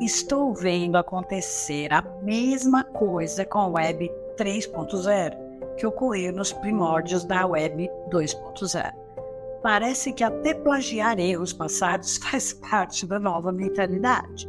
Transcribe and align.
estou 0.00 0.54
vendo 0.54 0.96
acontecer 0.96 1.92
a 1.92 2.02
mesma 2.22 2.82
coisa 2.84 3.44
com 3.44 3.58
a 3.58 3.66
Web 3.68 4.10
3.0 4.36 5.42
que 5.76 5.86
ocorreu 5.86 6.32
nos 6.32 6.52
primórdios 6.52 7.24
da 7.24 7.46
Web 7.46 7.88
2.0. 8.10 8.92
Parece 9.62 10.12
que 10.12 10.24
até 10.24 10.54
plagiar 10.54 11.18
erros 11.18 11.52
passados 11.52 12.16
faz 12.22 12.52
parte 12.52 13.06
da 13.06 13.18
nova 13.18 13.52
mentalidade. 13.52 14.48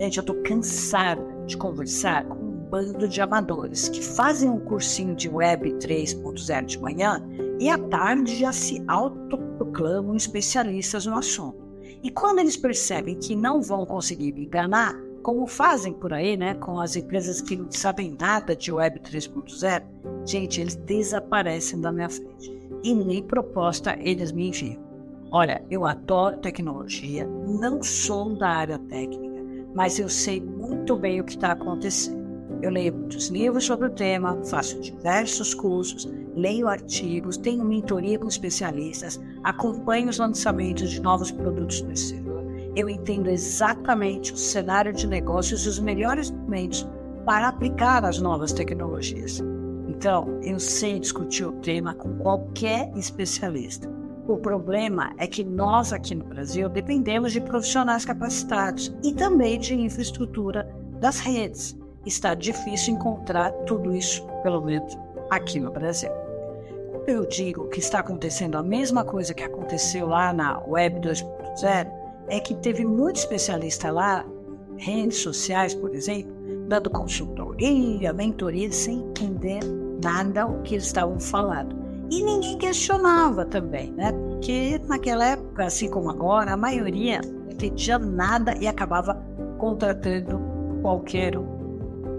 Gente, 0.00 0.18
eu 0.18 0.22
estou 0.22 0.42
cansada 0.42 1.22
de 1.46 1.56
conversar 1.56 2.24
com 2.24 2.36
um 2.36 2.50
bando 2.70 3.06
de 3.06 3.20
amadores 3.20 3.88
que 3.88 4.02
fazem 4.02 4.48
um 4.48 4.60
cursinho 4.60 5.14
de 5.14 5.28
Web 5.28 5.72
3.0 5.74 6.64
de 6.64 6.78
manhã 6.80 7.24
e 7.58 7.68
à 7.68 7.78
tarde 7.78 8.36
já 8.36 8.52
se 8.52 8.82
autoproclamam 8.88 10.16
especialistas 10.16 11.06
no 11.06 11.16
assunto. 11.16 11.69
E 12.02 12.10
quando 12.10 12.38
eles 12.38 12.56
percebem 12.56 13.18
que 13.18 13.36
não 13.36 13.60
vão 13.60 13.84
conseguir 13.84 14.34
enganar, 14.38 14.94
como 15.22 15.46
fazem 15.46 15.92
por 15.92 16.12
aí, 16.12 16.36
né, 16.36 16.54
com 16.54 16.80
as 16.80 16.96
empresas 16.96 17.40
que 17.40 17.56
não 17.56 17.70
sabem 17.70 18.16
nada 18.18 18.56
de 18.56 18.72
Web 18.72 19.00
3.0, 19.00 19.82
gente, 20.24 20.60
eles 20.60 20.76
desaparecem 20.76 21.80
da 21.80 21.92
minha 21.92 22.08
frente. 22.08 22.50
E 22.82 22.94
nem 22.94 23.22
proposta 23.22 23.96
eles 24.00 24.32
me 24.32 24.48
enviam. 24.48 24.82
Olha, 25.30 25.62
eu 25.70 25.86
adoro 25.86 26.38
tecnologia, 26.38 27.26
não 27.26 27.82
sou 27.82 28.34
da 28.36 28.48
área 28.48 28.78
técnica, 28.78 29.44
mas 29.74 29.98
eu 29.98 30.08
sei 30.08 30.40
muito 30.40 30.96
bem 30.96 31.20
o 31.20 31.24
que 31.24 31.32
está 31.32 31.52
acontecendo. 31.52 32.19
Eu 32.62 32.70
leio 32.70 32.92
muitos 32.92 33.28
livros 33.28 33.64
sobre 33.64 33.86
o 33.86 33.90
tema, 33.90 34.38
faço 34.44 34.80
diversos 34.80 35.54
cursos, 35.54 36.08
leio 36.36 36.68
artigos, 36.68 37.36
tenho 37.36 37.64
mentoria 37.64 38.18
com 38.18 38.28
especialistas, 38.28 39.20
acompanho 39.42 40.10
os 40.10 40.18
lançamentos 40.18 40.90
de 40.90 41.00
novos 41.00 41.30
produtos 41.30 41.80
no 41.82 41.92
exterior. 41.92 42.44
Eu 42.76 42.88
entendo 42.88 43.28
exatamente 43.28 44.32
o 44.32 44.36
cenário 44.36 44.92
de 44.92 45.06
negócios 45.06 45.64
e 45.64 45.68
os 45.68 45.78
melhores 45.78 46.30
momentos 46.30 46.86
para 47.24 47.48
aplicar 47.48 48.04
as 48.04 48.20
novas 48.20 48.52
tecnologias. 48.52 49.42
Então, 49.88 50.38
eu 50.42 50.60
sei 50.60 51.00
discutir 51.00 51.44
o 51.44 51.52
tema 51.52 51.94
com 51.94 52.16
qualquer 52.18 52.92
especialista. 52.96 53.90
O 54.28 54.36
problema 54.36 55.12
é 55.18 55.26
que 55.26 55.42
nós 55.42 55.92
aqui 55.92 56.14
no 56.14 56.24
Brasil 56.24 56.68
dependemos 56.68 57.32
de 57.32 57.40
profissionais 57.40 58.04
capacitados 58.04 58.94
e 59.02 59.12
também 59.12 59.58
de 59.58 59.74
infraestrutura 59.74 60.70
das 61.00 61.18
redes. 61.18 61.76
Está 62.06 62.34
difícil 62.34 62.94
encontrar 62.94 63.52
tudo 63.66 63.94
isso, 63.94 64.26
pelo 64.42 64.62
menos 64.62 64.96
aqui 65.28 65.60
no 65.60 65.70
Brasil. 65.70 66.10
Eu 67.06 67.26
digo 67.26 67.68
que 67.68 67.78
está 67.78 68.00
acontecendo 68.00 68.56
a 68.56 68.62
mesma 68.62 69.04
coisa 69.04 69.34
que 69.34 69.42
aconteceu 69.42 70.06
lá 70.06 70.32
na 70.32 70.62
Web 70.66 71.00
2.0, 71.00 71.90
é 72.28 72.40
que 72.40 72.54
teve 72.54 72.84
muito 72.84 73.16
especialista 73.16 73.90
lá, 73.90 74.24
redes 74.76 75.18
sociais, 75.18 75.74
por 75.74 75.94
exemplo, 75.94 76.32
dando 76.68 76.88
consultoria, 76.88 78.12
mentoria, 78.12 78.70
sem 78.72 79.00
entender 79.00 79.60
nada 80.02 80.46
o 80.46 80.62
que 80.62 80.74
eles 80.74 80.86
estavam 80.86 81.18
falando. 81.20 81.76
E 82.10 82.22
ninguém 82.22 82.56
questionava 82.56 83.44
também, 83.44 83.92
né? 83.92 84.12
Porque 84.12 84.80
naquela 84.88 85.26
época, 85.26 85.66
assim 85.66 85.90
como 85.90 86.10
agora, 86.10 86.52
a 86.52 86.56
maioria 86.56 87.20
não 87.20 87.50
entendia 87.50 87.98
nada 87.98 88.54
e 88.58 88.66
acabava 88.66 89.14
contratando 89.58 90.40
qualquer 90.80 91.36
um. 91.36 91.59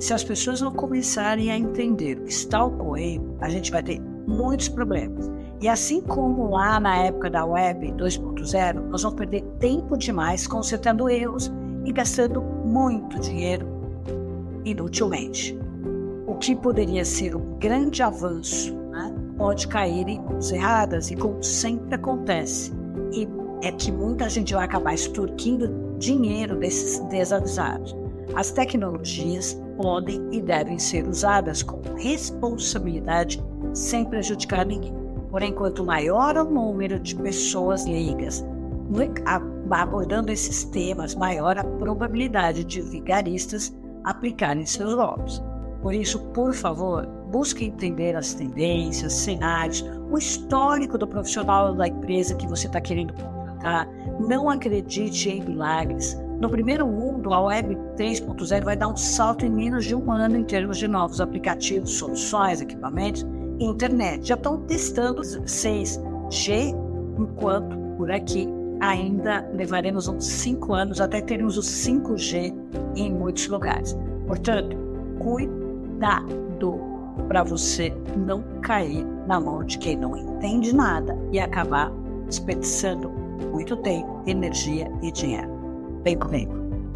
Se 0.00 0.14
as 0.14 0.24
pessoas 0.24 0.62
não 0.62 0.72
começarem 0.72 1.50
a 1.50 1.58
entender 1.58 2.18
o 2.18 2.24
que 2.24 2.32
está 2.32 2.64
ocorrendo, 2.64 3.36
a 3.38 3.50
gente 3.50 3.70
vai 3.70 3.82
ter 3.82 4.00
muitos 4.26 4.66
problemas. 4.66 5.30
E 5.60 5.68
assim 5.68 6.00
como 6.00 6.48
lá 6.48 6.80
na 6.80 6.96
época 7.04 7.28
da 7.28 7.44
Web 7.44 7.92
2.0, 7.92 8.88
nós 8.88 9.02
vamos 9.02 9.18
perder 9.18 9.42
tempo 9.58 9.98
demais 9.98 10.46
consertando 10.46 11.06
erros 11.10 11.52
e 11.84 11.92
gastando 11.92 12.40
muito 12.40 13.20
dinheiro 13.20 13.68
inutilmente. 14.64 15.58
O 16.26 16.34
que 16.36 16.56
poderia 16.56 17.04
ser 17.04 17.36
um 17.36 17.58
grande 17.58 18.02
avanço 18.02 18.74
né, 18.74 19.14
pode 19.36 19.68
cair 19.68 20.08
em 20.08 20.18
mãos 20.18 20.50
erradas, 20.50 21.10
e 21.10 21.16
como 21.16 21.42
sempre 21.42 21.94
acontece. 21.94 22.72
E 23.12 23.28
é 23.62 23.70
que 23.70 23.92
muita 23.92 24.30
gente 24.30 24.54
vai 24.54 24.64
acabar 24.64 24.94
extorquindo 24.94 25.68
dinheiro 25.98 26.58
desses 26.58 27.00
desavisados. 27.10 27.99
As 28.34 28.50
tecnologias 28.50 29.60
podem 29.76 30.28
e 30.30 30.40
devem 30.40 30.78
ser 30.78 31.06
usadas 31.06 31.62
com 31.62 31.80
responsabilidade 31.96 33.42
sem 33.74 34.04
prejudicar 34.04 34.64
ninguém. 34.66 34.94
Porém, 35.30 35.52
quanto 35.52 35.84
maior 35.84 36.36
o 36.36 36.44
número 36.44 36.98
de 36.98 37.14
pessoas 37.16 37.86
leigas 37.86 38.44
abordando 39.70 40.32
esses 40.32 40.64
temas, 40.64 41.14
maior 41.14 41.56
a 41.56 41.64
probabilidade 41.64 42.64
de 42.64 42.80
vigaristas 42.80 43.72
aplicarem 44.04 44.66
seus 44.66 44.94
golpes. 44.94 45.42
Por 45.82 45.94
isso, 45.94 46.18
por 46.30 46.52
favor, 46.52 47.06
busque 47.30 47.64
entender 47.64 48.16
as 48.16 48.34
tendências, 48.34 49.12
cenários, 49.12 49.84
o 50.10 50.18
histórico 50.18 50.98
do 50.98 51.06
profissional 51.06 51.74
da 51.74 51.86
empresa 51.86 52.34
que 52.34 52.46
você 52.46 52.66
está 52.66 52.80
querendo 52.80 53.14
contratar. 53.14 53.88
Não 54.18 54.50
acredite 54.50 55.30
em 55.30 55.42
milagres. 55.42 56.18
No 56.40 56.48
primeiro 56.48 56.86
mundo, 56.86 57.34
a 57.34 57.42
Web 57.42 57.76
3.0 57.96 58.64
vai 58.64 58.74
dar 58.74 58.88
um 58.88 58.96
salto 58.96 59.44
em 59.44 59.50
menos 59.50 59.84
de 59.84 59.94
um 59.94 60.10
ano 60.10 60.38
em 60.38 60.44
termos 60.44 60.78
de 60.78 60.88
novos 60.88 61.20
aplicativos, 61.20 61.92
soluções, 61.98 62.62
equipamentos 62.62 63.26
internet. 63.60 64.26
Já 64.26 64.36
estão 64.36 64.58
testando 64.62 65.20
6G, 65.20 66.74
enquanto 67.18 67.76
por 67.96 68.10
aqui 68.10 68.48
ainda 68.80 69.46
levaremos 69.52 70.08
uns 70.08 70.24
5 70.24 70.72
anos 70.72 71.00
até 71.00 71.20
termos 71.20 71.58
o 71.58 71.60
5G 71.60 72.54
em 72.96 73.12
muitos 73.12 73.46
lugares. 73.48 73.94
Portanto, 74.26 74.74
cuidado 75.18 76.80
para 77.28 77.42
você 77.42 77.94
não 78.16 78.42
cair 78.62 79.04
na 79.26 79.38
mão 79.38 79.62
de 79.62 79.76
quem 79.76 79.94
não 79.94 80.16
entende 80.16 80.74
nada 80.74 81.14
e 81.30 81.38
acabar 81.38 81.92
desperdiçando 82.24 83.10
muito 83.52 83.76
tempo, 83.76 84.22
energia 84.26 84.90
e 85.02 85.12
dinheiro. 85.12 85.59
Vem 86.04 86.18
comigo. 86.18 86.59